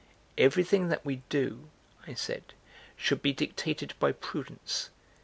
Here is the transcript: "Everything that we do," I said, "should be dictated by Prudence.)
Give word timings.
"Everything 0.35 0.87
that 0.87 1.05
we 1.05 1.17
do," 1.29 1.69
I 2.07 2.15
said, 2.15 2.55
"should 2.97 3.21
be 3.21 3.33
dictated 3.33 3.93
by 3.99 4.13
Prudence.) 4.13 4.89